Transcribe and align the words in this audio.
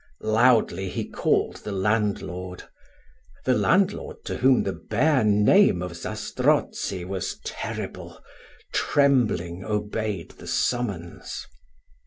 Loudly 0.23 0.89
he 0.89 1.07
called 1.07 1.57
the 1.57 1.71
landlord. 1.71 2.63
The 3.45 3.53
landlord, 3.53 4.25
to 4.25 4.37
whom 4.37 4.63
the 4.63 4.73
bare 4.73 5.23
name 5.23 5.83
of 5.83 5.95
Zastrozzi 5.95 7.05
was 7.05 7.37
terrible, 7.45 8.19
trembling 8.73 9.63
obeyed 9.63 10.31
the 10.31 10.47
summons. 10.47 11.45